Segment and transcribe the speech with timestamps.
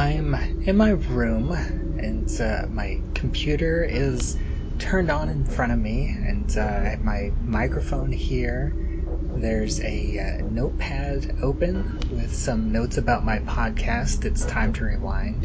[0.00, 0.34] I'm
[0.64, 4.38] in my room, and uh, my computer is
[4.78, 8.72] turned on in front of me, and uh, my microphone here.
[9.36, 14.24] There's a uh, notepad open with some notes about my podcast.
[14.24, 15.44] It's time to rewind.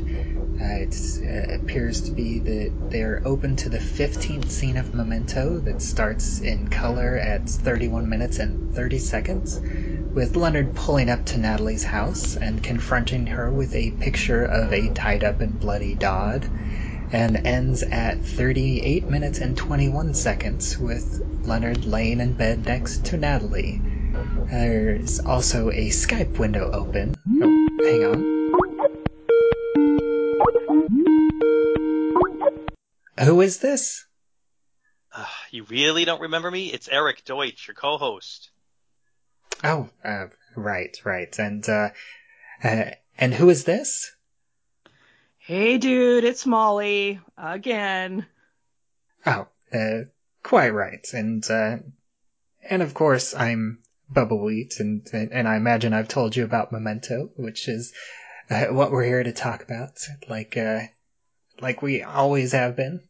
[0.62, 5.60] Uh, it uh, appears to be that they're open to the 15th scene of Memento
[5.60, 9.60] that starts in color at 31 minutes and 30 seconds,
[10.16, 14.90] with Leonard pulling up to Natalie's house and confronting her with a picture of a
[14.94, 16.50] tied up and bloody Dodd,
[17.12, 23.18] and ends at 38 minutes and 21 seconds with Leonard laying in bed next to
[23.18, 23.82] Natalie.
[24.50, 27.16] There's also a Skype window open.
[27.44, 28.36] Oh, hang on.
[33.26, 34.06] Who is this?
[35.14, 36.72] Uh, you really don't remember me?
[36.72, 38.52] It's Eric Deutsch, your co-host.
[39.64, 41.40] Oh, uh, right, right.
[41.40, 41.90] And, uh,
[42.64, 44.12] uh, and who is this?
[45.38, 47.20] Hey dude, it's Molly.
[47.38, 48.26] Again.
[49.26, 50.06] Oh, uh,
[50.44, 51.06] quite right.
[51.14, 51.78] And, uh,
[52.68, 53.80] and of course I'm
[54.12, 57.94] Bubbawheat, and, and I imagine I've told you about Memento, which is,
[58.50, 60.00] uh, what we're here to talk about.
[60.28, 60.82] Like, uh,
[61.60, 63.02] like we always have been.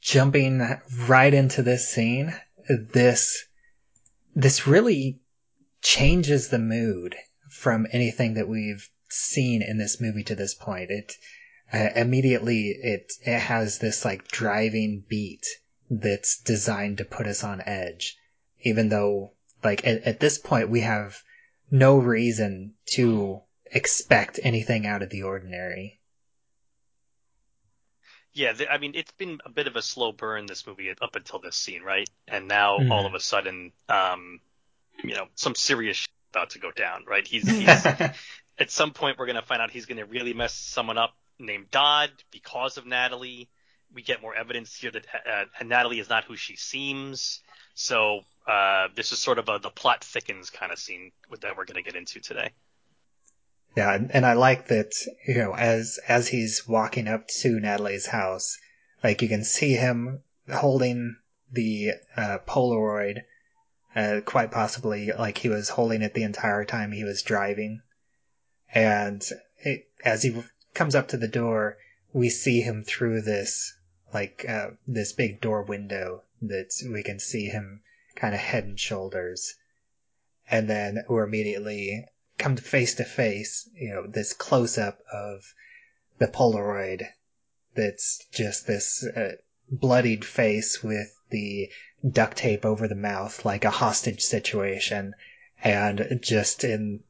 [0.00, 0.64] Jumping
[1.06, 2.32] right into this scene,
[2.68, 3.46] this,
[4.36, 5.20] this really
[5.82, 7.16] changes the mood
[7.50, 10.90] from anything that we've seen in this movie to this point.
[10.90, 11.14] It,
[11.72, 15.46] uh, immediately it, it has this like driving beat
[15.90, 18.16] that's designed to put us on edge,
[18.60, 21.22] even though like at, at this point we have
[21.70, 26.00] no reason to expect anything out of the ordinary.
[28.32, 31.16] Yeah, th- I mean, it's been a bit of a slow burn this movie up
[31.16, 32.08] until this scene, right?
[32.26, 32.90] And now mm.
[32.90, 34.40] all of a sudden, um,
[35.02, 37.26] you know, some serious shit about to go down, right?
[37.26, 41.14] He's, he's at some point we're gonna find out he's gonna really mess someone up
[41.38, 43.48] named Dodd because of Natalie.
[43.94, 47.40] We get more evidence here that uh, Natalie is not who she seems.
[47.74, 51.64] So uh, this is sort of a the plot thickens kind of scene that we're
[51.64, 52.50] gonna get into today.
[53.76, 54.94] Yeah, and I like that,
[55.26, 58.58] you know, as as he's walking up to Natalie's house,
[59.04, 60.22] like you can see him
[60.52, 61.16] holding
[61.52, 63.22] the uh, Polaroid,
[63.98, 67.82] uh, quite possibly like he was holding it the entire time he was driving.
[68.72, 69.28] And
[69.58, 71.78] it, as he comes up to the door,
[72.12, 73.74] we see him through this
[74.14, 77.82] like uh, this big door window that we can see him
[78.14, 79.56] kind of head and shoulders.
[80.48, 82.06] And then we're immediately
[82.38, 85.42] come face to face, you know, this close up of
[86.18, 87.08] the Polaroid
[87.74, 89.32] that's just this uh,
[89.68, 91.68] bloodied face with the
[92.08, 95.14] duct tape over the mouth like a hostage situation
[95.62, 97.00] and just in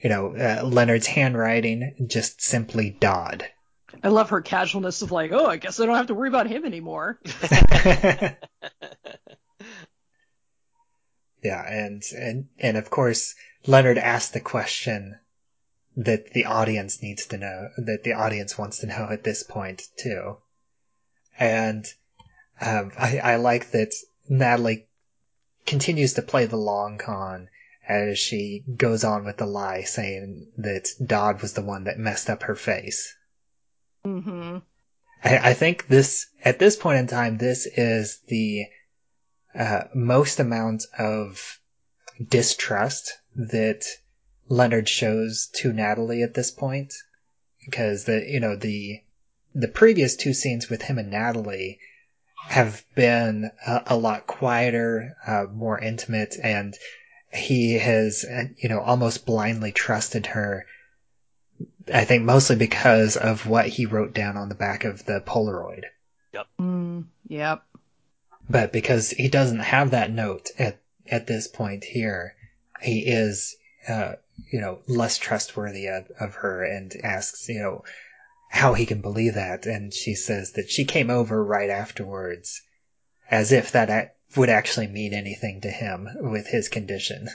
[0.00, 3.46] you know uh, Leonard's handwriting just simply Dodd.
[4.04, 6.46] I love her casualness of like, oh, I guess I don't have to worry about
[6.46, 7.18] him anymore.
[11.42, 13.34] yeah, and and and of course
[13.66, 15.18] Leonard asked the question
[15.96, 19.82] that the audience needs to know, that the audience wants to know at this point
[19.98, 20.36] too.
[21.38, 21.84] And
[22.60, 23.92] um, I, I like that
[24.28, 24.86] Natalie
[25.66, 27.48] continues to play the long con
[27.88, 32.30] as she goes on with the lie, saying that Dodd was the one that messed
[32.30, 33.16] up her face.
[34.04, 34.58] Mm-hmm.
[35.24, 38.66] I, I think this, at this point in time, this is the
[39.54, 41.58] uh, most amount of
[42.28, 43.84] distrust that
[44.48, 46.92] Leonard shows to Natalie at this point
[47.64, 49.02] because the you know the
[49.54, 51.78] the previous two scenes with him and Natalie
[52.48, 56.74] have been a, a lot quieter, uh, more intimate, and
[57.32, 58.24] he has
[58.56, 60.66] you know almost blindly trusted her.
[61.92, 65.84] I think mostly because of what he wrote down on the back of the Polaroid.
[66.32, 66.46] Yep.
[66.60, 67.62] Mm, yep.
[68.48, 70.80] But because he doesn't have that note at
[71.10, 72.34] at this point here,
[72.82, 73.56] he is,
[73.88, 74.14] uh,
[74.52, 77.84] you know, less trustworthy of, of her and asks, you know,
[78.50, 79.66] how he can believe that.
[79.66, 82.62] And she says that she came over right afterwards,
[83.30, 87.28] as if that would actually mean anything to him with his condition.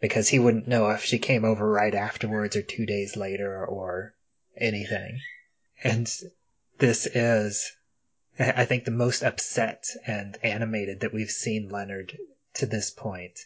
[0.00, 4.14] Because he wouldn't know if she came over right afterwards or two days later or
[4.56, 5.20] anything.
[5.82, 6.08] And
[6.78, 7.76] this is,
[8.38, 12.16] I think, the most upset and animated that we've seen Leonard
[12.54, 13.40] to this point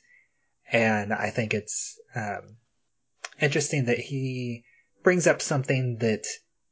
[0.73, 2.57] and I think it's um,
[3.41, 4.65] interesting that he
[5.03, 6.25] brings up something that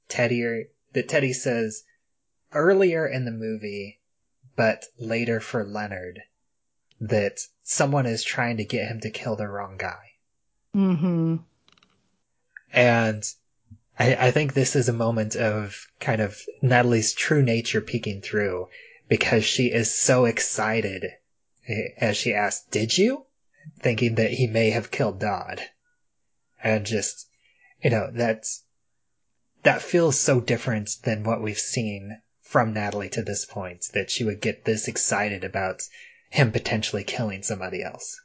[0.08, 1.84] Teddy that Teddy says
[2.52, 4.00] earlier in the movie,
[4.56, 6.20] but later for Leonard,
[7.00, 10.10] that someone is trying to get him to kill the wrong guy.
[10.74, 11.36] Mm-hmm.
[12.72, 13.24] And
[13.98, 18.68] I, I think this is a moment of kind of Natalie's true nature peeking through
[19.08, 21.04] because she is so excited
[21.66, 23.26] eh, as she asks, Did you?
[23.80, 25.60] Thinking that he may have killed Dodd.
[26.62, 27.28] And just,
[27.82, 28.62] you know, that's,
[29.62, 34.24] that feels so different than what we've seen from Natalie to this point, that she
[34.24, 35.82] would get this excited about
[36.30, 38.20] him potentially killing somebody else.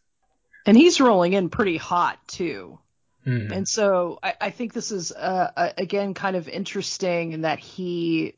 [0.66, 2.80] And he's rolling in pretty hot too.
[3.26, 3.52] Mhm.
[3.52, 7.60] And so I, I think this is uh, uh, again kind of interesting in that
[7.60, 8.36] he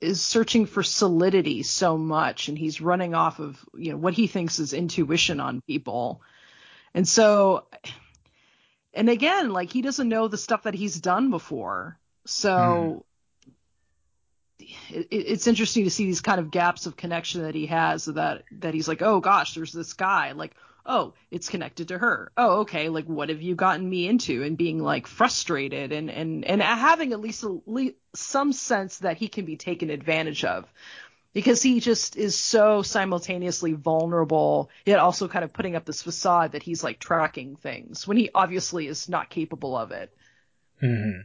[0.00, 4.26] is searching for solidity so much, and he's running off of you know what he
[4.26, 6.20] thinks is intuition on people,
[6.94, 7.66] and so
[8.98, 13.04] and again like he doesn't know the stuff that he's done before, so.
[14.90, 18.42] It, it's interesting to see these kind of gaps of connection that he has that
[18.58, 20.54] that he's like oh gosh there's this guy like
[20.88, 22.32] oh, it's connected to her.
[22.36, 24.42] Oh, okay, like what have you gotten me into?
[24.42, 29.28] And being like frustrated and and and having at least a, some sense that he
[29.28, 30.64] can be taken advantage of.
[31.34, 36.52] Because he just is so simultaneously vulnerable, yet also kind of putting up this facade
[36.52, 40.10] that he's like tracking things when he obviously is not capable of it.
[40.80, 41.20] hmm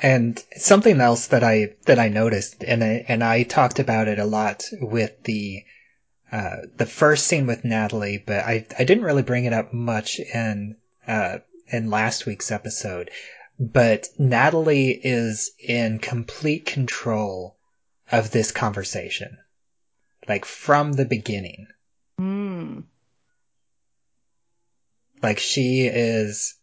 [0.00, 4.18] And something else that I that I noticed, and I, and I talked about it
[4.18, 5.64] a lot with the
[6.32, 10.18] uh, the first scene with Natalie, but I I didn't really bring it up much
[10.18, 10.76] in
[11.06, 13.10] uh, in last week's episode.
[13.60, 17.53] But Natalie is in complete control
[18.10, 19.38] of this conversation,
[20.28, 21.66] like from the beginning.
[22.18, 22.80] Hmm.
[25.22, 26.54] Like she is,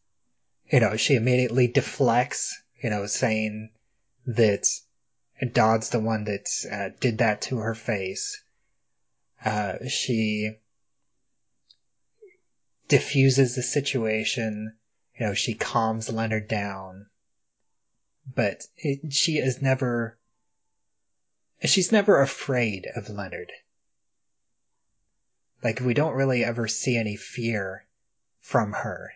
[0.71, 3.71] you know, she immediately deflects, you know, saying
[4.25, 4.67] that
[5.53, 8.43] Dodd's the one that uh, did that to her face.
[9.43, 10.57] Uh, she
[12.87, 14.77] diffuses the situation.
[15.19, 17.07] You know, she calms Leonard down,
[18.35, 20.17] but it, she is never.
[21.63, 23.51] She's never afraid of Leonard.
[25.63, 27.85] Like we don't really ever see any fear
[28.39, 29.13] from her.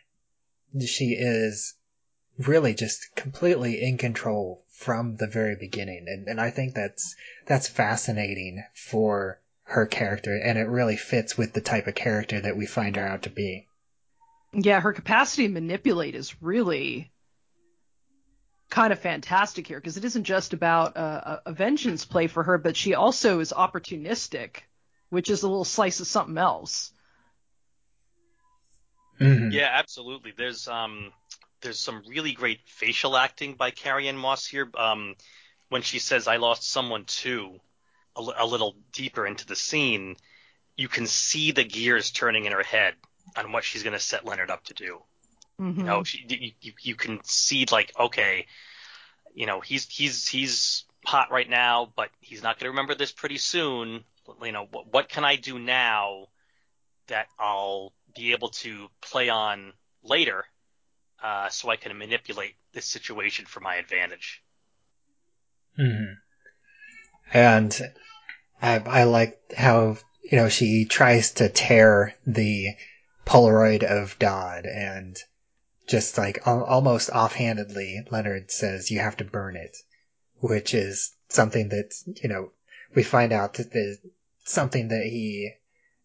[0.85, 1.73] She is
[2.37, 7.15] really just completely in control from the very beginning, and, and I think that's
[7.45, 12.57] that's fascinating for her character, and it really fits with the type of character that
[12.57, 13.67] we find her out to be.
[14.53, 17.11] Yeah, her capacity to manipulate is really
[18.69, 22.57] kind of fantastic here because it isn't just about a, a vengeance play for her,
[22.57, 24.57] but she also is opportunistic,
[25.09, 26.91] which is a little slice of something else.
[29.19, 29.53] Mhm.
[29.53, 30.33] Yeah, absolutely.
[30.35, 31.13] There's um
[31.61, 34.69] there's some really great facial acting by Carrie-Anne Moss here.
[34.77, 35.15] Um,
[35.69, 37.59] when she says "I lost someone too,"
[38.15, 40.17] a, li- a little deeper into the scene,
[40.75, 42.95] you can see the gears turning in her head
[43.35, 45.01] on what she's going to set Leonard up to do.
[45.59, 45.77] Mhm.
[45.77, 48.45] You know, she, you, you you can see like okay,
[49.33, 53.11] you know he's he's he's hot right now, but he's not going to remember this
[53.11, 54.03] pretty soon.
[54.43, 56.27] You know what what can I do now
[57.07, 59.73] that I'll be able to play on
[60.03, 60.45] later,
[61.23, 64.43] uh, so I can manipulate this situation for my advantage.
[65.77, 66.17] Mhm.
[67.33, 67.93] And
[68.61, 72.75] I, I like how you know she tries to tear the
[73.25, 75.17] Polaroid of Dodd, and
[75.87, 79.77] just like al- almost offhandedly, Leonard says, "You have to burn it,"
[80.39, 82.51] which is something that you know
[82.93, 83.99] we find out that is
[84.43, 85.53] something that he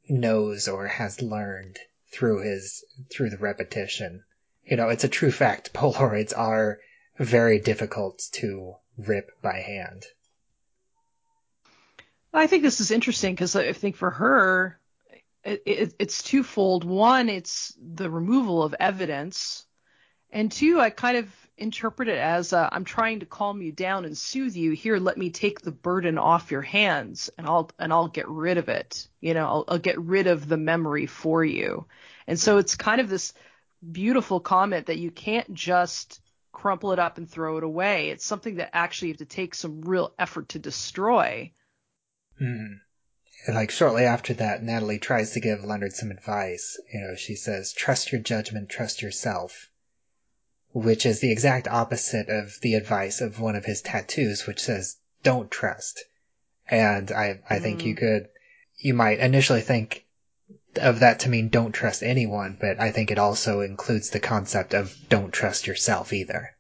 [0.09, 1.79] knows or has learned
[2.13, 4.25] through his through the repetition.
[4.65, 5.73] You know, it's a true fact.
[5.75, 6.81] Polaroids are
[7.19, 10.05] very difficult to rip by hand.
[12.33, 14.79] I think this is interesting because I think for her,
[15.45, 16.85] it, it, it's twofold.
[16.85, 19.67] One, it's the removal of evidence,
[20.33, 24.05] and two, I kind of interpret it as uh, I'm trying to calm you down
[24.05, 24.73] and soothe you.
[24.73, 28.59] Here, let me take the burden off your hands, and I'll and I'll get rid
[28.59, 29.09] of it.
[29.21, 31.87] You know, I'll, I'll get rid of the memory for you.
[32.27, 33.33] And so it's kind of this
[33.93, 36.21] beautiful comment that you can't just
[36.53, 38.11] crumple it up and throw it away.
[38.11, 41.53] It's something that actually you have to take some real effort to destroy.
[42.41, 42.81] Mm.
[43.49, 46.79] Like shortly after that, Natalie tries to give Leonard some advice.
[46.93, 49.70] You know, she says, "Trust your judgment, trust yourself,"
[50.73, 54.97] which is the exact opposite of the advice of one of his tattoos, which says,
[55.23, 56.05] "Don't trust."
[56.69, 58.29] And I, I think you could,
[58.79, 60.07] you might initially think
[60.77, 64.73] of that to mean don't trust anyone, but I think it also includes the concept
[64.75, 66.51] of don't trust yourself either.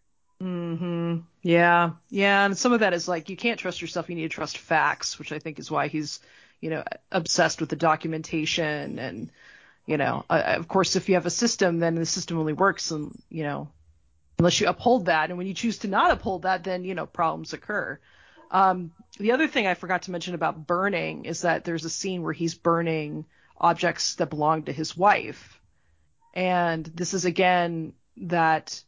[0.40, 4.08] hmm Yeah, yeah, and some of that is like you can't trust yourself.
[4.08, 6.20] You need to trust facts, which I think is why he's,
[6.60, 9.30] you know, obsessed with the documentation and,
[9.86, 12.90] you know, uh, of course, if you have a system, then the system only works,
[12.90, 13.68] and you know,
[14.40, 15.28] unless you uphold that.
[15.28, 18.00] And when you choose to not uphold that, then, you know, problems occur.
[18.50, 22.22] Um, the other thing I forgot to mention about burning is that there's a scene
[22.22, 23.26] where he's burning
[23.60, 25.60] objects that belong to his wife.
[26.32, 28.82] And this is again that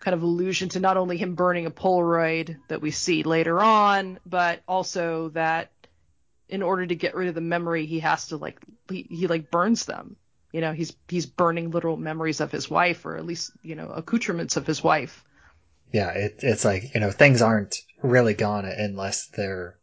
[0.00, 4.18] kind of allusion to not only him burning a Polaroid that we see later on,
[4.26, 5.70] but also that
[6.48, 8.58] in order to get rid of the memory, he has to like
[8.90, 10.16] he, he like burns them.
[10.56, 13.88] You know, he's he's burning literal memories of his wife, or at least you know
[13.88, 15.22] accoutrements of his wife.
[15.92, 19.76] Yeah, it, it's like you know things aren't really gone unless they're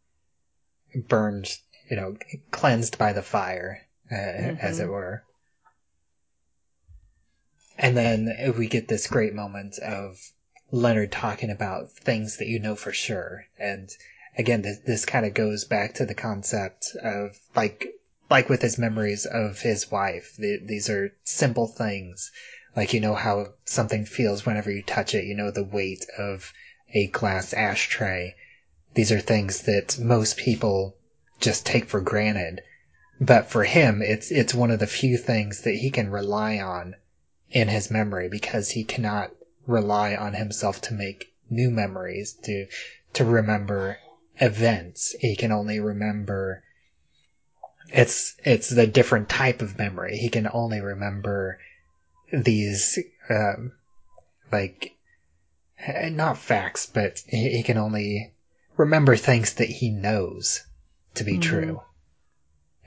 [0.96, 1.48] burned,
[1.88, 2.16] you know,
[2.50, 4.56] cleansed by the fire, uh, mm-hmm.
[4.60, 5.22] as it were.
[7.78, 10.18] And then we get this great moment of
[10.72, 13.46] Leonard talking about things that you know for sure.
[13.60, 13.90] And
[14.36, 17.94] again, this, this kind of goes back to the concept of like,
[18.30, 20.34] like with his memories of his wife.
[20.38, 22.30] The, these are simple things.
[22.74, 25.24] Like you know how something feels whenever you touch it.
[25.24, 26.52] You know the weight of
[26.94, 28.34] a glass ashtray.
[28.94, 30.96] These are things that most people
[31.38, 32.62] just take for granted.
[33.20, 36.96] But for him, it's, it's one of the few things that he can rely on
[37.50, 39.32] in his memory because he cannot
[39.66, 42.66] rely on himself to make new memories, to,
[43.12, 43.98] to remember
[44.40, 45.14] events.
[45.20, 46.63] He can only remember
[47.88, 50.16] it's, it's the different type of memory.
[50.16, 51.58] He can only remember
[52.32, 52.98] these,
[53.28, 53.72] um,
[54.50, 54.96] like,
[56.10, 58.32] not facts, but he, he, can only
[58.76, 60.62] remember things that he knows
[61.14, 61.40] to be mm-hmm.
[61.40, 61.82] true.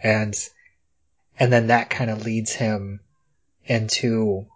[0.01, 0.35] And,
[1.39, 3.01] and then that kind of leads him
[3.65, 4.47] into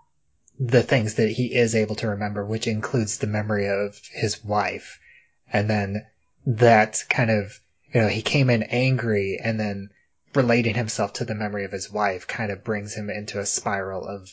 [0.60, 5.00] the things that he is able to remember, which includes the memory of his wife.
[5.52, 6.06] And then
[6.46, 7.60] that kind of,
[7.94, 9.90] you know, he came in angry and then
[10.34, 14.06] relating himself to the memory of his wife kind of brings him into a spiral
[14.08, 14.30] of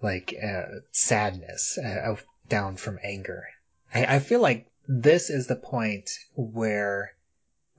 [0.00, 2.14] like uh, sadness uh,
[2.48, 3.44] down from anger.
[3.94, 7.14] I, I feel like this is the point where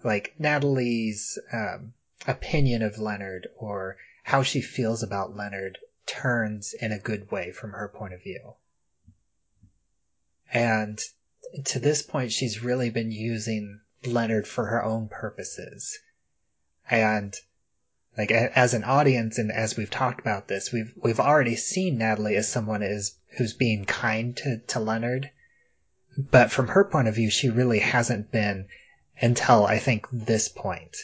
[0.03, 1.93] like Natalie's um,
[2.27, 7.71] opinion of Leonard or how she feels about Leonard turns in a good way from
[7.71, 8.55] her point of view.
[10.53, 10.99] And
[11.65, 15.99] to this point, she's really been using Leonard for her own purposes.
[16.89, 17.35] And
[18.17, 22.35] like as an audience and as we've talked about this, we've we've already seen Natalie
[22.35, 25.31] as someone is who's being kind to, to Leonard.
[26.17, 28.67] But from her point of view, she really hasn't been
[29.19, 30.95] until I think this point.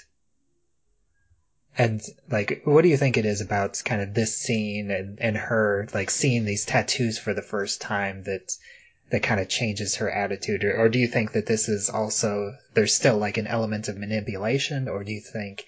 [1.78, 5.38] And like, what do you think it is about kind of this scene and, and
[5.38, 8.52] her like seeing these tattoos for the first time that
[9.10, 10.64] that kind of changes her attitude?
[10.64, 13.98] Or, or do you think that this is also there's still like an element of
[13.98, 15.66] manipulation, or do you think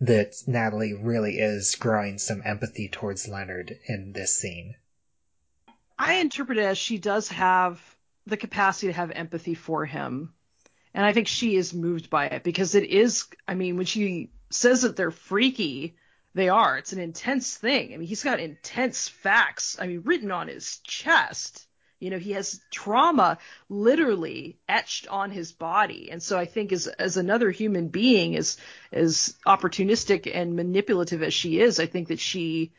[0.00, 4.74] that Natalie really is growing some empathy towards Leonard in this scene?
[5.98, 7.80] I interpret it as she does have
[8.26, 10.34] the capacity to have empathy for him.
[10.94, 14.30] And I think she is moved by it because it is, I mean, when she
[14.50, 15.96] says that they're freaky,
[16.34, 16.76] they are.
[16.78, 17.94] It's an intense thing.
[17.94, 21.66] I mean, he's got intense facts, I mean, written on his chest.
[22.02, 26.10] You know, he has trauma literally etched on his body.
[26.10, 28.56] And so I think as as another human being, as
[28.90, 32.72] as opportunistic and manipulative as she is, I think that she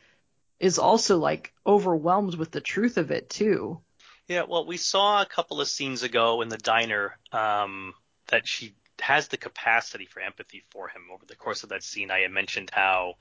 [0.60, 3.80] is also like overwhelmed with the truth of it too.
[4.28, 7.94] Yeah, well, we saw a couple of scenes ago in the diner um,
[8.26, 11.08] that she has the capacity for empathy for him.
[11.10, 13.14] Over the course of that scene, I had mentioned how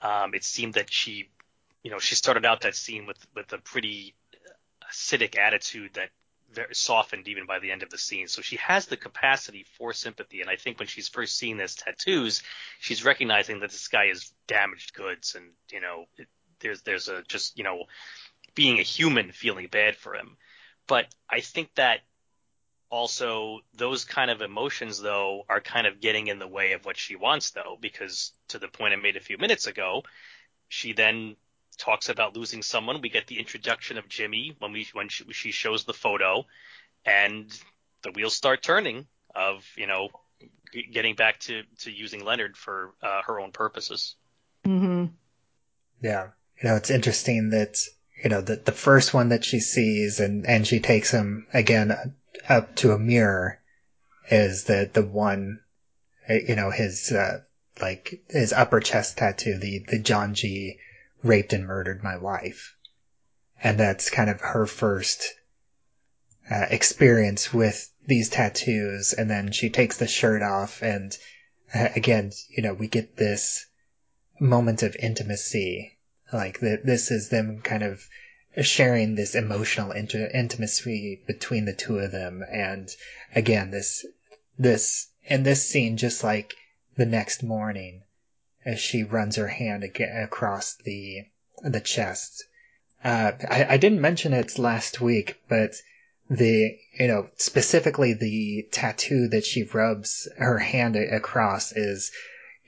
[0.00, 1.30] um, it seemed that she,
[1.82, 4.14] you know, she started out that scene with with a pretty
[4.92, 6.10] acidic attitude that
[6.72, 8.28] softened even by the end of the scene.
[8.28, 11.74] So she has the capacity for sympathy, and I think when she's first seeing this
[11.74, 12.42] tattoos,
[12.78, 16.28] she's recognizing that this guy is damaged goods, and you know, it,
[16.60, 17.84] there's there's a just you know,
[18.54, 20.36] being a human feeling bad for him.
[20.86, 22.00] But I think that
[22.90, 26.98] also those kind of emotions though are kind of getting in the way of what
[26.98, 30.02] she wants though because to the point I made a few minutes ago
[30.68, 31.36] she then
[31.78, 35.50] talks about losing someone we get the introduction of Jimmy when we when she, she
[35.50, 36.44] shows the photo
[37.04, 37.50] and
[38.02, 40.08] the wheels start turning of you know
[40.92, 44.16] getting back to to using Leonard for uh, her own purposes.
[44.64, 45.06] Hmm
[46.02, 46.28] yeah.
[46.60, 47.78] You know it's interesting that
[48.22, 52.14] you know the the first one that she sees and and she takes him again
[52.48, 53.60] up to a mirror
[54.30, 55.60] is the the one
[56.28, 57.40] you know his uh,
[57.80, 60.78] like his upper chest tattoo the the John G
[61.22, 62.74] raped and murdered my wife.
[63.62, 65.34] And that's kind of her first
[66.50, 69.12] uh, experience with these tattoos.
[69.12, 71.16] And then she takes the shirt off and
[71.74, 73.66] uh, again you know we get this
[74.40, 75.98] moment of intimacy.
[76.32, 78.08] Like that this is them kind of
[78.60, 82.44] sharing this emotional inter- intimacy between the two of them.
[82.50, 82.90] And
[83.34, 84.04] again, this,
[84.58, 86.54] this, in this scene, just like
[86.96, 88.02] the next morning,
[88.64, 91.24] as she runs her hand across the,
[91.62, 92.44] the chest.
[93.04, 95.74] Uh, I, I didn't mention it last week, but
[96.30, 102.12] the, you know, specifically the tattoo that she rubs her hand across is,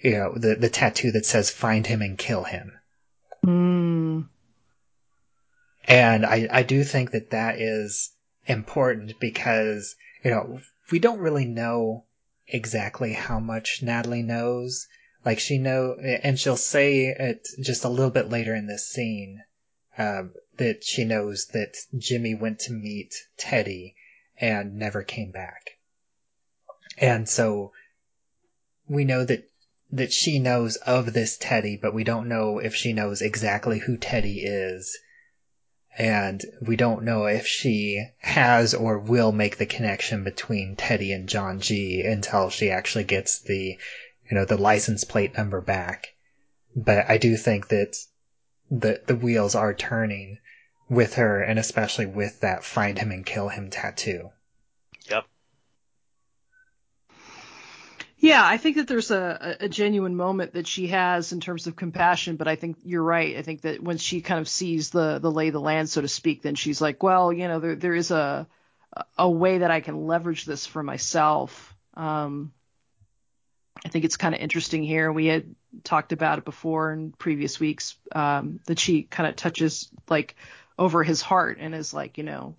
[0.02, 2.72] you know, the, the tattoo that says find him and kill him.
[3.44, 4.28] Mm.
[5.86, 8.10] And I, I do think that that is
[8.46, 10.60] important because, you know,
[10.90, 12.04] we don't really know
[12.46, 14.86] exactly how much Natalie knows.
[15.24, 19.42] Like she know, and she'll say it just a little bit later in this scene,
[19.96, 23.94] um, that she knows that Jimmy went to meet Teddy
[24.38, 25.78] and never came back.
[26.98, 27.72] And so
[28.86, 29.48] we know that
[29.90, 33.96] that she knows of this Teddy, but we don't know if she knows exactly who
[33.96, 34.98] Teddy is.
[35.96, 41.28] And we don't know if she has or will make the connection between Teddy and
[41.28, 43.78] John G until she actually gets the,
[44.30, 46.14] you know, the license plate number back.
[46.74, 47.96] But I do think that
[48.70, 50.38] the, the wheels are turning
[50.88, 54.30] with her and especially with that find him and kill him tattoo.
[55.10, 55.24] Yep.
[58.18, 61.76] Yeah, I think that there's a, a genuine moment that she has in terms of
[61.76, 63.36] compassion, but I think you're right.
[63.36, 66.00] I think that when she kind of sees the the lay of the land, so
[66.00, 68.48] to speak, then she's like, well, you know, there there is a
[69.18, 71.74] a way that I can leverage this for myself.
[71.94, 72.54] Um,
[73.84, 75.12] I think it's kind of interesting here.
[75.12, 79.90] We had talked about it before in previous weeks um, that she kind of touches
[80.08, 80.36] like
[80.78, 82.56] over his heart and is like, you know,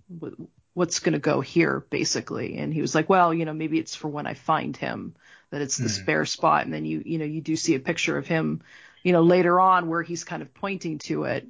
[0.74, 2.58] what's going to go here, basically.
[2.58, 5.14] And he was like, well, you know, maybe it's for when I find him
[5.50, 6.02] that it's the mm.
[6.02, 6.64] spare spot.
[6.64, 8.62] And then you, you know, you do see a picture of him,
[9.02, 11.46] you know, later on where he's kind of pointing to it.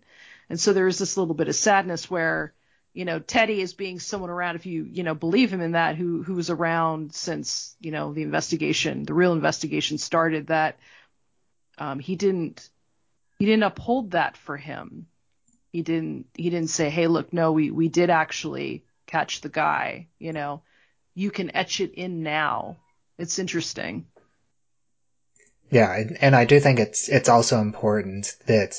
[0.49, 2.55] And so there is this little bit of sadness where,
[2.97, 5.97] you know, Teddy is being someone around, if you, you know, believe him in that,
[5.97, 10.79] who, who was around since, you know, the investigation, the real investigation started that,
[11.79, 12.69] um, he didn't,
[13.39, 15.07] he didn't uphold that for him.
[15.73, 20.07] He didn't, he didn't say, Hey, look, no, we, we did actually catch the guy,
[20.19, 20.63] you know,
[21.15, 22.79] you can etch it in now
[23.19, 24.07] it's interesting.
[25.71, 28.77] Yeah, and I do think it's it's also important that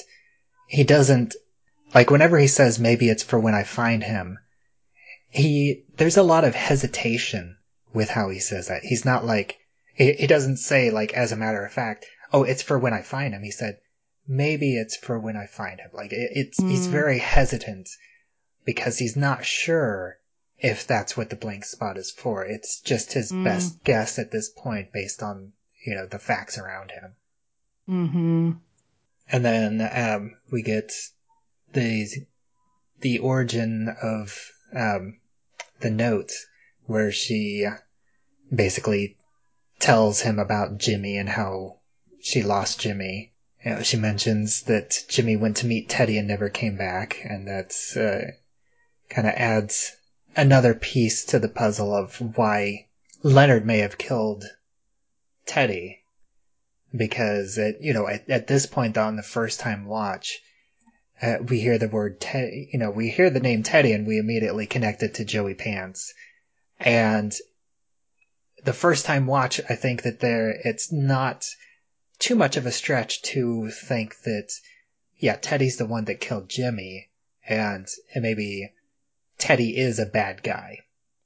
[0.67, 1.35] he doesn't
[1.93, 4.39] like whenever he says maybe it's for when I find him,
[5.29, 7.57] he there's a lot of hesitation
[7.93, 8.83] with how he says that.
[8.83, 9.57] He's not like
[9.93, 13.01] he, he doesn't say like as a matter of fact, oh, it's for when I
[13.01, 13.43] find him.
[13.43, 13.79] He said
[14.27, 15.89] maybe it's for when I find him.
[15.93, 16.69] Like it, it's mm.
[16.69, 17.89] he's very hesitant
[18.65, 20.17] because he's not sure
[20.59, 22.43] if that's what the blank spot is for.
[22.43, 23.43] It's just his mm.
[23.43, 25.53] best guess at this point based on,
[25.85, 27.15] you know, the facts around him.
[27.89, 28.51] Mm-hmm.
[29.31, 30.91] And then um, we get
[31.73, 32.07] the
[33.01, 35.19] the origin of um,
[35.79, 36.31] the note
[36.85, 37.67] where she
[38.53, 39.17] basically
[39.79, 41.77] tells him about Jimmy and how
[42.21, 43.33] she lost Jimmy.
[43.63, 47.47] You know, she mentions that Jimmy went to meet Teddy and never came back, and
[47.47, 48.31] that's uh,
[49.09, 49.95] kind of adds
[50.35, 52.87] another piece to the puzzle of why
[53.23, 54.45] Leonard may have killed
[55.45, 56.03] Teddy.
[56.95, 60.39] Because, it, you know, at, at this point on the first time watch,
[61.21, 64.19] uh, we hear the word Teddy, you know, we hear the name Teddy and we
[64.19, 66.13] immediately connect it to Joey Pants.
[66.79, 67.33] And
[68.63, 71.45] the first time watch, I think that there, it's not
[72.19, 74.49] too much of a stretch to think that,
[75.17, 77.09] yeah, Teddy's the one that killed Jimmy
[77.47, 78.73] and, and maybe
[79.39, 80.79] Teddy is a bad guy.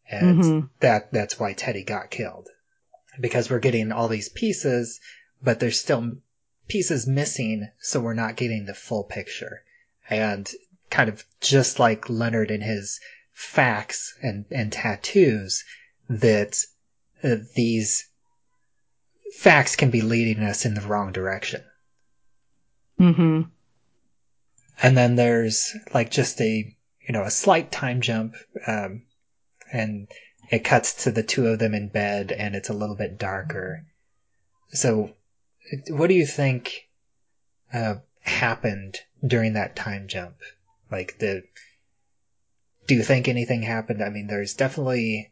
[0.09, 0.67] And mm-hmm.
[0.79, 2.47] that, that's why Teddy got killed.
[3.19, 5.01] Because we're getting all these pieces,
[5.41, 6.13] but there's still
[6.69, 9.63] pieces missing, so we're not getting the full picture.
[10.11, 10.47] And
[10.91, 12.99] kind of just like Leonard and his
[13.31, 15.63] facts and, and tattoos,
[16.09, 16.57] that
[17.23, 18.07] uh, these
[19.37, 21.63] facts can be leading us in the wrong direction.
[22.99, 23.41] Mm-hmm.
[24.83, 26.75] And then there's like just a
[27.11, 28.35] you know, a slight time jump,
[28.67, 29.03] um,
[29.71, 30.07] and
[30.49, 33.85] it cuts to the two of them in bed and it's a little bit darker.
[34.69, 35.11] So,
[35.89, 36.87] what do you think,
[37.73, 40.35] uh, happened during that time jump?
[40.89, 41.43] Like the,
[42.87, 44.03] do you think anything happened?
[44.03, 45.31] I mean, there's definitely,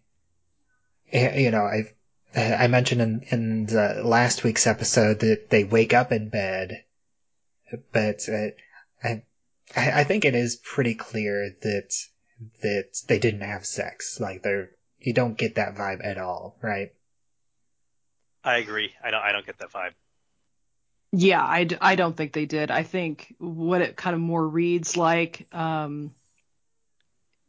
[1.12, 1.94] you know, I,
[2.36, 6.84] I mentioned in, in the last week's episode that they wake up in bed,
[7.92, 8.50] but uh,
[9.04, 9.24] I,
[9.76, 11.94] I think it is pretty clear that
[12.62, 14.20] that they didn't have sex.
[14.20, 16.94] Like they're you don't get that vibe at all, right?
[18.44, 18.94] I agree.
[19.04, 19.94] I don't I don't get that vibe.
[21.12, 22.70] Yeah, I, I don't think they did.
[22.70, 26.14] I think what it kind of more reads like, um,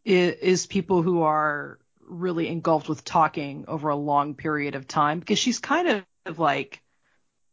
[0.04, 5.20] is, is people who are really engulfed with talking over a long period of time
[5.20, 6.82] because she's kind of like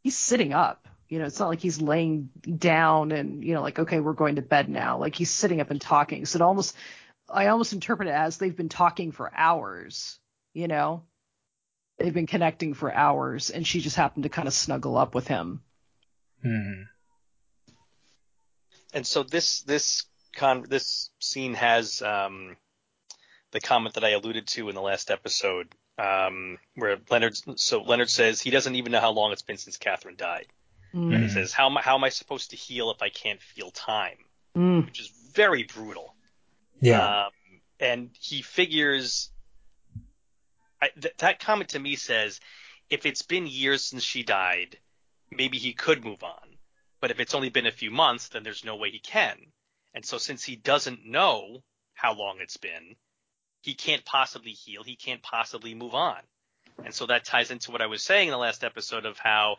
[0.03, 0.87] he's sitting up.
[1.09, 4.35] You know, it's not like he's laying down and, you know, like, okay, we're going
[4.37, 4.97] to bed now.
[4.99, 6.25] Like he's sitting up and talking.
[6.25, 6.75] So it almost,
[7.29, 10.19] I almost interpret it as they've been talking for hours,
[10.53, 11.03] you know?
[11.99, 15.27] They've been connecting for hours and she just happened to kind of snuggle up with
[15.27, 15.61] him.
[16.41, 16.83] Hmm.
[18.93, 22.57] And so this, this con, this scene has, um,
[23.51, 28.09] the comment that I alluded to in the last episode, um, where Leonard, so Leonard
[28.09, 30.47] says he doesn't even know how long it's been since Catherine died.
[30.93, 31.13] Mm.
[31.13, 33.41] And he says, how am I, how am I supposed to heal if I can't
[33.41, 34.17] feel time?
[34.55, 34.85] Mm.
[34.85, 36.15] Which is very brutal.
[36.81, 37.25] Yeah.
[37.25, 37.31] Um,
[37.79, 39.31] and he figures
[40.81, 42.39] I, th- that comment to me says
[42.89, 44.77] if it's been years since she died,
[45.31, 46.57] maybe he could move on.
[46.99, 49.37] But if it's only been a few months, then there's no way he can.
[49.93, 51.63] And so since he doesn't know
[51.93, 52.95] how long it's been,
[53.61, 54.83] he can't possibly heal.
[54.83, 56.21] He can't possibly move on.
[56.83, 59.57] And so that ties into what I was saying in the last episode of how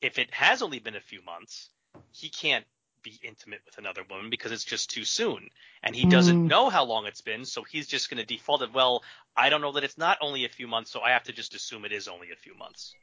[0.00, 1.70] if it has only been a few months,
[2.12, 2.64] he can't
[3.02, 5.48] be intimate with another woman because it's just too soon.
[5.82, 6.48] And he doesn't Mm.
[6.48, 9.02] know how long it's been, so he's just going to default it, well,
[9.36, 11.54] I don't know that it's not only a few months, so I have to just
[11.54, 12.94] assume it is only a few months.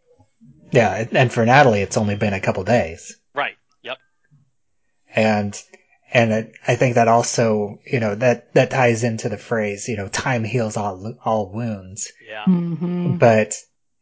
[0.72, 1.06] Yeah.
[1.12, 3.18] And for Natalie, it's only been a couple days.
[3.34, 3.56] Right.
[3.84, 3.98] Yep.
[5.16, 5.62] and
[6.14, 9.98] and it, I think that also you know that that ties into the phrase you
[9.98, 12.46] know time heals all all wounds Yeah.
[12.46, 13.54] hmm but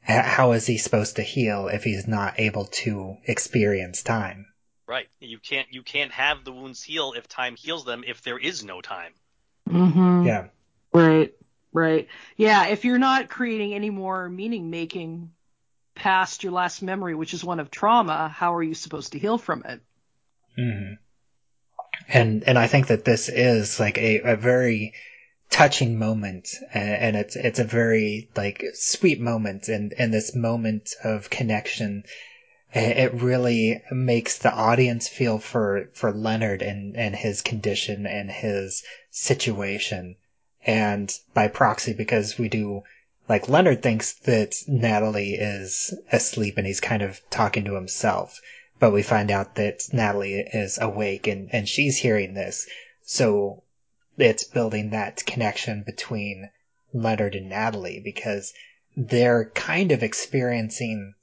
[0.02, 4.46] how is he supposed to heal if he's not able to experience time
[4.86, 5.08] Right.
[5.22, 8.64] You can't you can't have the wounds heal if time heals them if there is
[8.64, 9.14] no time.
[9.70, 10.48] hmm yeah
[10.94, 11.34] Right.
[11.72, 12.08] Right.
[12.38, 12.68] Yeah.
[12.68, 15.32] If you're not creating any more meaning making
[15.96, 19.38] past your last memory, which is one of trauma, how are you supposed to heal
[19.38, 19.82] from it?
[20.56, 20.94] hmm
[22.08, 24.94] and and I think that this is like a, a very
[25.50, 30.90] touching moment and, and it's it's a very like sweet moment and and this moment
[31.04, 32.04] of connection.
[32.74, 38.84] It really makes the audience feel for for Leonard and and his condition and his
[39.12, 40.16] situation.
[40.66, 42.84] And by proxy because we do
[43.30, 48.42] like Leonard thinks that Natalie is asleep and he's kind of talking to himself
[48.80, 52.68] but we find out that Natalie is awake and and she's hearing this
[53.02, 53.64] so
[54.18, 56.50] it's building that connection between
[56.94, 58.54] Leonard and Natalie because
[58.98, 61.14] they're kind of experiencing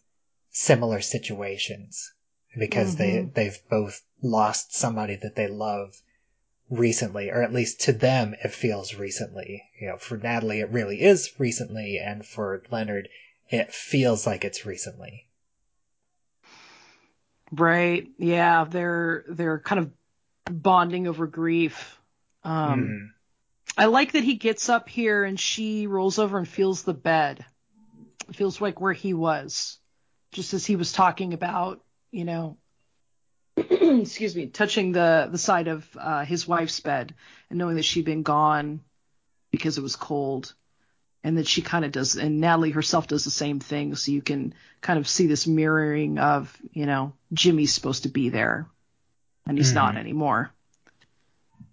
[0.51, 2.13] similar situations
[2.59, 3.35] because they Mhm.
[3.35, 6.01] they've both lost somebody that they love
[6.71, 11.03] recently or at least to them it feels recently you know for Natalie it really
[11.03, 13.09] is recently and for Leonard
[13.49, 15.27] it feels like it's recently
[17.53, 18.09] Right.
[18.19, 18.65] Yeah.
[18.65, 22.01] They're, they're kind of bonding over grief.
[22.45, 23.11] Um, Mhm.
[23.77, 27.45] I like that he gets up here and she rolls over and feels the bed.
[28.29, 29.79] It feels like where he was,
[30.33, 32.59] just as he was talking about, you know,
[34.03, 37.15] excuse me, touching the the side of uh, his wife's bed
[37.49, 38.81] and knowing that she'd been gone
[39.51, 40.55] because it was cold,
[41.25, 43.95] and that she kind of does, and Natalie herself does the same thing.
[43.95, 48.29] So you can kind of see this mirroring of, you know, Jimmy's supposed to be
[48.29, 48.67] there,
[49.47, 49.99] and he's not Mhm.
[49.99, 50.53] anymore.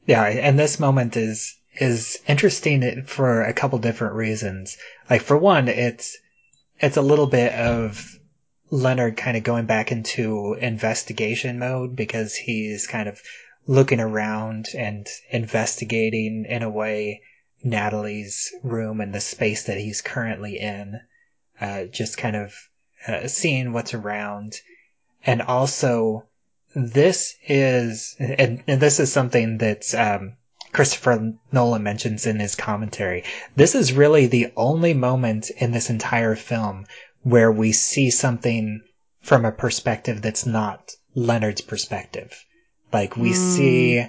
[0.06, 4.78] Yeah, and this moment is is interesting for a couple different reasons.
[5.10, 6.18] Like for one, it's
[6.80, 8.18] it's a little bit of
[8.70, 13.22] Leonard kind of going back into investigation mode because he's kind of
[13.66, 17.22] looking around and investigating in a way
[17.64, 21.00] Natalie's room and the space that he's currently in.
[21.60, 22.54] Uh, just kind of
[23.08, 24.54] uh, seeing what's around.
[25.26, 26.26] And also,
[26.76, 30.38] this is, and, and this is something that um,
[30.72, 33.24] Christopher Nolan mentions in his commentary.
[33.56, 36.86] This is really the only moment in this entire film
[37.24, 38.82] where we see something
[39.22, 42.46] from a perspective that's not Leonard's perspective.
[42.94, 43.36] Like we Mm.
[43.36, 44.06] see,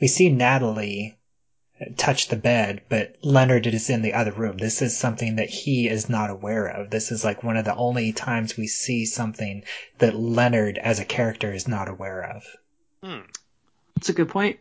[0.00, 1.16] we see Natalie
[1.96, 4.58] touch the bed, but Leonard is in the other room.
[4.58, 6.90] This is something that he is not aware of.
[6.90, 9.64] This is like one of the only times we see something
[9.98, 12.44] that Leonard as a character is not aware of.
[13.02, 13.26] Hmm.
[13.96, 14.58] That's a good point.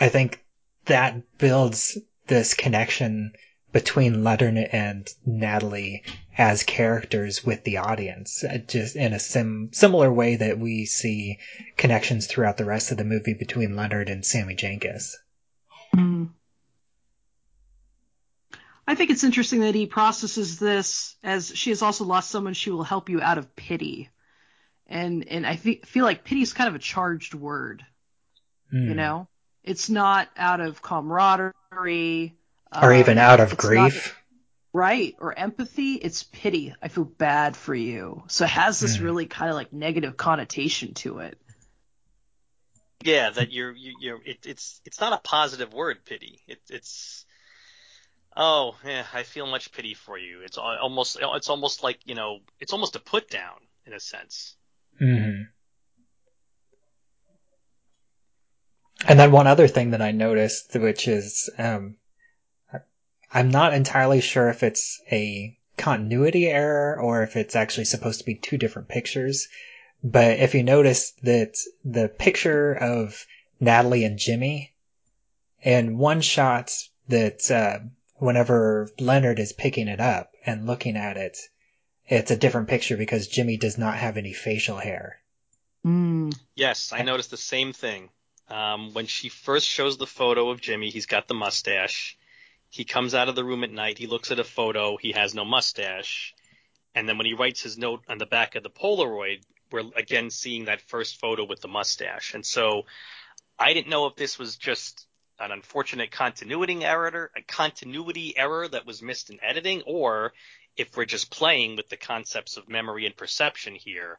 [0.00, 0.42] I think
[0.86, 3.32] that builds this connection
[3.72, 6.02] between Leonard and Natalie
[6.36, 11.38] as characters with the audience, uh, just in a sim- similar way that we see
[11.76, 15.14] connections throughout the rest of the movie between Leonard and Sammy Jankis.
[15.94, 16.30] Mm.
[18.88, 22.70] I think it's interesting that he processes this as she has also lost someone she
[22.70, 24.08] will help you out of pity.
[24.86, 27.84] And and I fe- feel like pity is kind of a charged word,
[28.72, 28.96] you Hmm.
[28.96, 29.28] know?
[29.62, 32.34] It's not out of camaraderie.
[32.80, 34.06] Or even um, out of grief.
[34.06, 34.14] not-
[34.72, 35.16] right.
[35.18, 35.94] Or empathy.
[35.94, 36.74] It's pity.
[36.80, 38.22] I feel bad for you.
[38.28, 39.04] So it has this Mm.
[39.04, 41.38] really kind of like negative connotation to it.
[43.02, 46.42] Yeah, that you're you, you're it, it's it's not a positive word, pity.
[46.46, 47.24] It, it's
[48.36, 50.42] oh yeah, I feel much pity for you.
[50.42, 53.56] It's almost it's almost like you know it's almost a put down
[53.86, 54.54] in a sense.
[54.98, 55.42] hmm
[59.08, 61.96] And then one other thing that I noticed, which is, um,
[63.32, 68.26] I'm not entirely sure if it's a continuity error or if it's actually supposed to
[68.26, 69.48] be two different pictures.
[70.02, 73.26] But if you notice that the picture of
[73.60, 74.72] Natalie and Jimmy,
[75.62, 76.72] in one shot
[77.08, 77.80] that, uh,
[78.16, 81.38] whenever Leonard is picking it up and looking at it,
[82.06, 85.20] it's a different picture because Jimmy does not have any facial hair.
[85.86, 86.34] Mm.
[86.54, 88.10] Yes, I noticed the same thing.
[88.48, 92.18] Um, when she first shows the photo of Jimmy, he's got the mustache.
[92.70, 93.98] He comes out of the room at night.
[93.98, 94.96] He looks at a photo.
[94.96, 96.34] He has no mustache.
[96.94, 100.30] And then when he writes his note on the back of the Polaroid, we're again
[100.30, 102.34] seeing that first photo with the mustache.
[102.34, 102.86] And so
[103.58, 105.06] I didn't know if this was just
[105.38, 110.32] an unfortunate continuity error, a continuity error that was missed in editing, or
[110.76, 114.18] if we're just playing with the concepts of memory and perception here.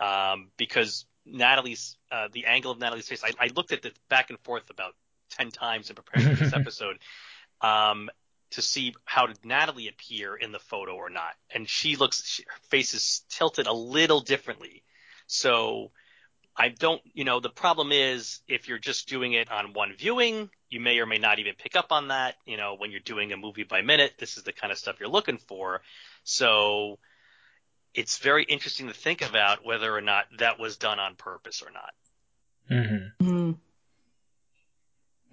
[0.00, 4.30] Um, because Natalie's, uh, the angle of Natalie's face, I, I looked at it back
[4.30, 4.94] and forth about
[5.32, 6.98] 10 times in preparing for this episode,
[7.60, 8.10] um,
[8.50, 11.34] to see how did Natalie appear in the photo or not.
[11.54, 14.82] And she looks, she, her face is tilted a little differently.
[15.26, 15.92] So
[16.56, 20.50] I don't, you know, the problem is if you're just doing it on one viewing,
[20.68, 22.36] you may or may not even pick up on that.
[22.44, 24.96] You know, when you're doing a movie by minute, this is the kind of stuff
[24.98, 25.82] you're looking for.
[26.24, 26.98] So
[27.94, 31.70] it's very interesting to think about whether or not that was done on purpose or
[31.70, 31.94] not.
[32.68, 33.39] hmm Mm.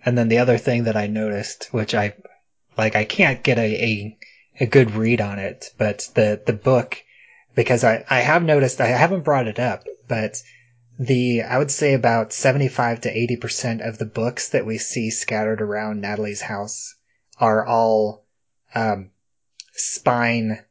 [0.06, 2.14] And then the other thing that I noticed, which I
[2.78, 4.18] like, I can't get a, a,
[4.60, 7.04] a good read on it, but the, the book,
[7.56, 10.42] because I, I have noticed, I haven't brought it up, but
[11.00, 15.62] the, I would say about 75 to 80% of the books that we see scattered
[15.62, 16.96] around Natalie's house
[17.40, 18.26] are all,
[18.76, 19.12] um,
[19.74, 20.64] spine,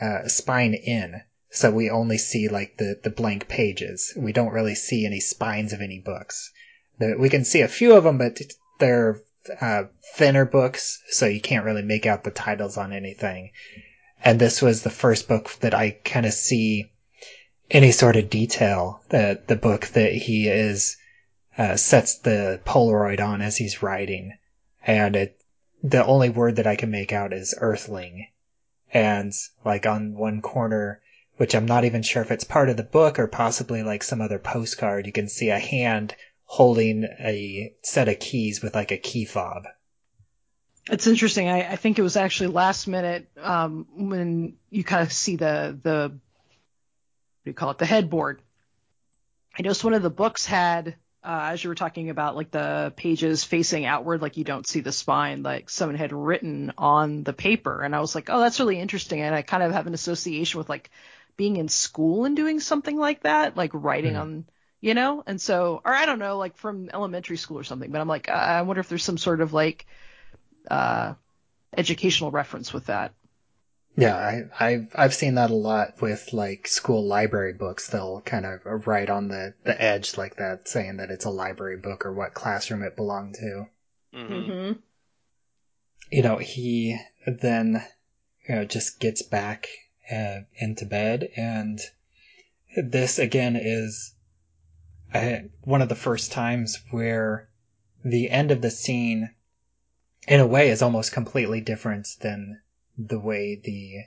[0.00, 1.22] uh, spine in.
[1.50, 4.12] So we only see like the, the blank pages.
[4.16, 6.50] We don't really see any spines of any books.
[6.98, 8.40] We can see a few of them, but
[8.78, 9.20] they're
[9.60, 13.50] uh, thinner books, so you can't really make out the titles on anything.
[14.24, 16.90] And this was the first book that I kind of see
[17.70, 19.02] any sort of detail.
[19.10, 20.96] The the book that he is
[21.58, 24.32] uh, sets the Polaroid on as he's writing,
[24.86, 25.40] and it
[25.82, 28.28] the only word that I can make out is Earthling,
[28.92, 29.32] and
[29.64, 31.00] like on one corner.
[31.36, 34.22] Which I'm not even sure if it's part of the book or possibly like some
[34.22, 35.04] other postcard.
[35.04, 39.64] You can see a hand holding a set of keys with like a key fob.
[40.88, 41.48] It's interesting.
[41.48, 45.76] I, I think it was actually last minute um, when you kind of see the
[45.82, 48.40] the what do you call it the headboard.
[49.58, 52.92] I noticed one of the books had, uh, as you were talking about, like the
[52.96, 57.32] pages facing outward, like you don't see the spine, like someone had written on the
[57.32, 59.94] paper, and I was like, oh, that's really interesting, and I kind of have an
[59.94, 60.90] association with like
[61.36, 64.20] being in school and doing something like that, like writing Mhm.
[64.20, 64.44] on
[64.80, 68.00] you know and so or i don't know like from elementary school or something but
[68.00, 69.86] i'm like uh, i wonder if there's some sort of like
[70.70, 71.14] uh
[71.76, 73.12] educational reference with that
[73.96, 77.88] Yeah, I, I've I've seen that a lot with like school library books.
[77.88, 81.78] They'll kind of write on the the edge like that, saying that it's a library
[81.78, 83.66] book or what classroom it belonged to.
[84.14, 84.72] Mm-hmm.
[86.10, 87.82] You know, he then
[88.46, 89.66] you know just gets back
[90.12, 91.80] uh, into bed, and
[92.76, 94.12] this again is
[95.14, 97.48] uh, one of the first times where
[98.04, 99.30] the end of the scene,
[100.28, 102.60] in a way, is almost completely different than
[102.98, 104.04] the way the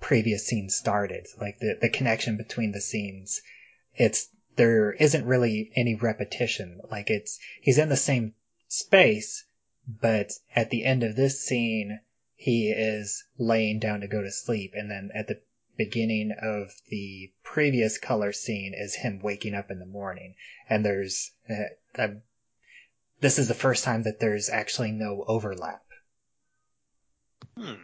[0.00, 1.26] previous scene started.
[1.40, 3.40] Like the, the connection between the scenes,
[3.94, 6.80] it's, there isn't really any repetition.
[6.90, 8.34] Like it's, he's in the same
[8.68, 9.44] space,
[9.86, 12.00] but at the end of this scene,
[12.36, 14.72] he is laying down to go to sleep.
[14.74, 15.40] And then at the
[15.76, 20.34] beginning of the previous color scene is him waking up in the morning.
[20.68, 22.22] And there's, uh, um,
[23.20, 25.82] this is the first time that there's actually no overlap.
[27.56, 27.74] Hmm.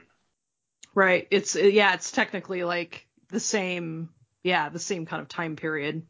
[0.94, 4.08] right it's yeah it's technically like the same
[4.42, 6.02] yeah the same kind of time period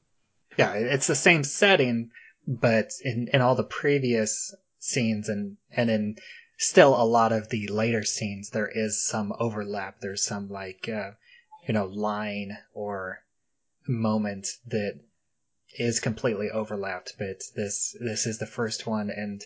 [0.57, 2.11] Yeah, it's the same setting,
[2.47, 6.17] but in, in all the previous scenes and, and in
[6.59, 10.01] still a lot of the later scenes, there is some overlap.
[10.01, 11.13] There's some like, uh,
[11.67, 13.23] you know, line or
[13.87, 15.01] moment that
[15.79, 19.45] is completely overlapped, but this this is the first one and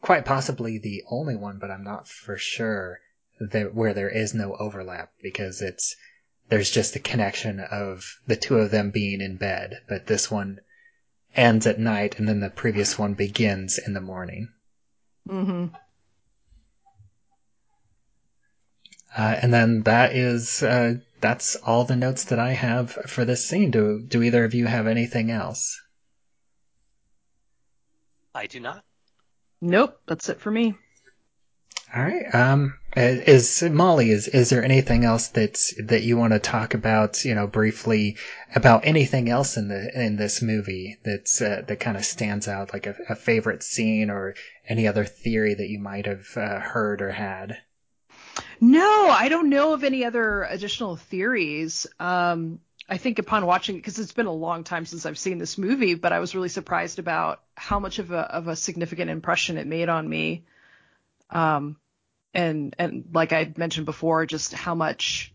[0.00, 3.00] quite possibly the only one, but I'm not for sure
[3.40, 5.96] that where there is no overlap because it's
[6.48, 10.60] there's just a connection of the two of them being in bed, but this one
[11.34, 14.52] ends at night and then the previous one begins in the morning.
[15.28, 15.74] Mm-hmm.
[19.16, 23.46] Uh, and then that is uh, that's all the notes that I have for this
[23.46, 23.70] scene.
[23.70, 25.80] Do do either of you have anything else?
[28.34, 28.84] I do not.
[29.60, 30.74] Nope, that's it for me.
[31.94, 32.34] All right.
[32.34, 34.10] Um, is Molly?
[34.10, 37.24] Is is there anything else that's that you want to talk about?
[37.24, 38.16] You know, briefly
[38.54, 42.72] about anything else in the in this movie that's uh, that kind of stands out,
[42.72, 44.34] like a, a, favorite scene or
[44.68, 47.58] any other theory that you might have uh, heard or had.
[48.60, 51.86] No, I don't know of any other additional theories.
[52.00, 55.56] Um, I think upon watching, because it's been a long time since I've seen this
[55.56, 59.56] movie, but I was really surprised about how much of a of a significant impression
[59.56, 60.44] it made on me.
[61.30, 61.76] Um,
[62.34, 65.32] and and like I mentioned before, just how much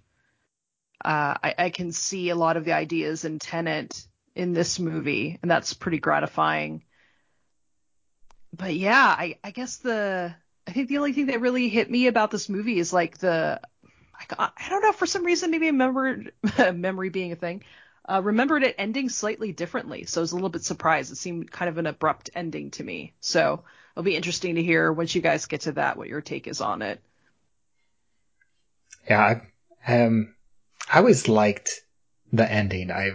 [1.04, 5.40] uh, I, I can see a lot of the ideas in Tenet in this movie,
[5.42, 6.84] and that's pretty gratifying.
[8.56, 10.36] But yeah, I, I guess the
[10.70, 13.60] I think the only thing that really hit me about this movie is like the
[14.38, 16.32] I, I don't know for some reason maybe I remembered
[16.76, 17.64] memory being a thing.
[18.08, 21.12] Uh, remembered it ending slightly differently, so I was a little bit surprised.
[21.12, 23.14] It seemed kind of an abrupt ending to me.
[23.20, 26.48] So it'll be interesting to hear once you guys get to that what your take
[26.48, 27.02] is on it.
[29.10, 29.42] Yeah,
[29.88, 30.36] I, um,
[30.92, 31.82] I always liked
[32.32, 32.92] the ending.
[32.92, 33.14] I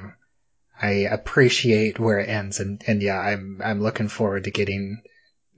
[0.80, 5.02] I appreciate where it ends, and and yeah, I'm I'm looking forward to getting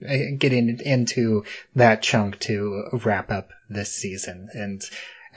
[0.01, 4.83] getting into that chunk to wrap up this season, and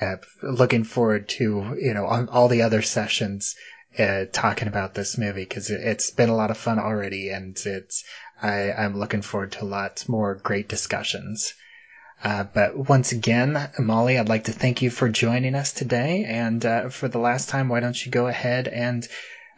[0.02, 3.56] uh, looking forward to you know all the other sessions
[3.98, 7.58] uh, talking about this movie because it, has been a lot of fun already, and
[7.66, 8.04] it's
[8.42, 11.54] I, I'm looking forward to lots more great discussions.
[12.24, 16.26] Uh, but once again, Molly, I'd like to thank you for joining us today.
[16.28, 19.08] And uh, for the last time, why don't you go ahead and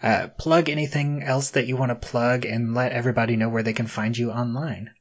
[0.02, 3.74] uh, plug anything else that you want to plug and let everybody know where they
[3.74, 4.92] can find you online?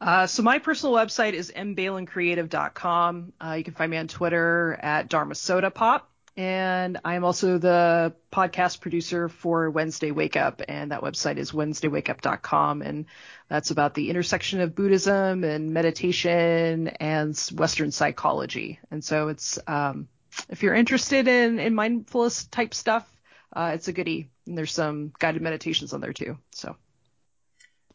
[0.00, 3.32] Uh, so my personal website is mbailencreative.com.
[3.38, 6.10] Uh, you can find me on Twitter at Dharma Soda Pop.
[6.36, 12.80] And I'm also the podcast producer for Wednesday Wake Up, and that website is wednesdaywakeup.com.
[12.80, 13.06] And
[13.48, 18.78] that's about the intersection of Buddhism and meditation and Western psychology.
[18.90, 20.08] And so it's, um,
[20.48, 23.06] if you're interested in, in mindfulness type stuff,
[23.54, 24.30] uh, it's a goodie.
[24.46, 26.38] And there's some guided meditations on there too.
[26.52, 26.76] So.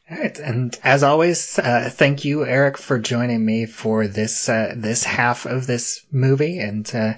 [0.10, 4.76] All right, and as always, uh, thank you, Eric, for joining me for this uh,
[4.78, 7.14] this half of this movie and uh,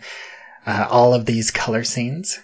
[0.65, 2.39] uh all of these color scenes.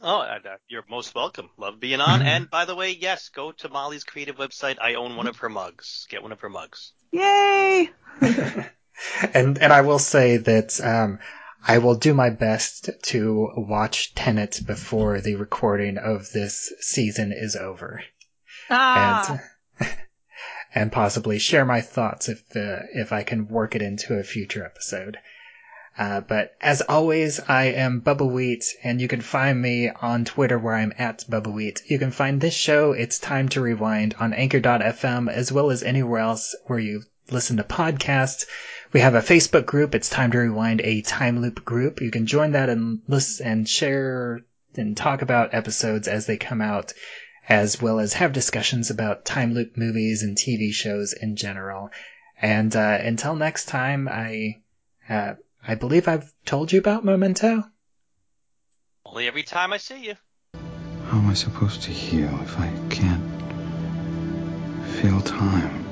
[0.00, 1.50] Oh, uh, you're most welcome.
[1.58, 2.20] Love being on.
[2.20, 2.28] Mm-hmm.
[2.28, 4.78] And by the way, yes, go to Molly's creative website.
[4.80, 6.06] I own one of her mugs.
[6.08, 6.92] Get one of her mugs.
[7.12, 7.90] Yay!
[8.20, 11.18] and and I will say that um,
[11.66, 17.54] I will do my best to watch Tenet before the recording of this season is
[17.54, 18.02] over.
[18.70, 19.40] Ah.
[19.78, 19.88] And,
[20.74, 24.64] and possibly share my thoughts if uh, if I can work it into a future
[24.64, 25.18] episode.
[25.98, 30.76] Uh, but as always, I am Bubbawheat, and you can find me on Twitter where
[30.76, 31.82] I'm at Bubbawheat.
[31.90, 36.20] You can find this show, It's Time to Rewind, on Anchor.fm as well as anywhere
[36.20, 38.46] else where you listen to podcasts.
[38.92, 42.00] We have a Facebook group, It's Time to Rewind, a time loop group.
[42.00, 44.40] You can join that and listen and share
[44.74, 46.92] and talk about episodes as they come out
[47.48, 51.90] as well as have discussions about time loop movies and TV shows in general.
[52.42, 54.62] And uh, until next time, I
[55.08, 55.34] uh,
[55.66, 57.64] I believe I've told you about Memento.
[59.04, 60.14] Only every time I see you.
[61.06, 63.22] How am I supposed to heal if I can't
[65.00, 65.89] feel time?